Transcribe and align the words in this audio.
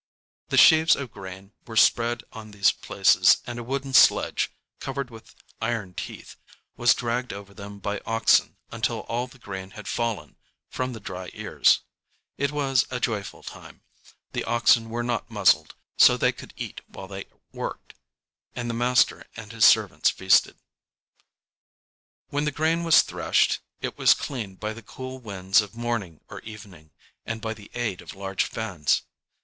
The 0.49 0.57
sheaves 0.57 0.95
of 0.95 1.11
grain 1.11 1.51
were 1.67 1.75
spread 1.77 2.23
on 2.33 2.49
these 2.49 2.71
places, 2.71 3.37
and 3.45 3.59
a 3.59 3.63
wooden 3.63 3.93
sledge, 3.93 4.49
covered 4.79 5.11
with 5.11 5.35
iron 5.61 5.93
teeth, 5.93 6.37
was 6.75 6.95
dragged 6.95 7.31
over 7.31 7.53
them 7.53 7.77
by 7.77 7.99
oxen 8.03 8.57
until 8.71 9.01
all 9.01 9.27
the 9.27 9.37
grain 9.37 9.69
had 9.77 9.87
fallen 9.87 10.37
from 10.71 10.93
the 10.93 10.99
dry 10.99 11.29
ears. 11.35 11.81
It 12.35 12.51
was 12.51 12.87
a 12.89 12.99
joyful 12.99 13.43
time, 13.43 13.83
the 14.31 14.43
oxen 14.45 14.89
were 14.89 15.03
not 15.03 15.29
muzzled, 15.29 15.75
so 15.97 16.17
they 16.17 16.31
could 16.31 16.55
eat 16.57 16.81
while 16.87 17.07
they 17.07 17.27
worked, 17.51 17.93
and 18.55 18.71
the 18.71 18.73
master 18.73 19.27
and 19.35 19.51
his 19.51 19.65
servants 19.65 20.09
feasted. 20.09 20.57
[Illustration: 22.31 22.31
"THE 22.31 22.33
OXEN 22.33 22.33
WERE 22.33 22.33
NOT 22.33 22.33
MUZZLED."] 22.33 22.33
When 22.33 22.45
the 22.45 22.83
grain 22.83 22.83
was 22.83 23.01
threshed, 23.03 23.59
it 23.81 23.97
was 23.99 24.15
cleaned 24.15 24.59
by 24.59 24.73
the 24.73 24.81
cool 24.81 25.19
winds 25.19 25.61
of 25.61 25.75
morning 25.75 26.21
or 26.27 26.39
evening, 26.39 26.89
and 27.23 27.39
by 27.39 27.53
the 27.53 27.69
aid 27.75 28.01
of 28.01 28.15
large 28.15 28.45
fans. 28.45 29.03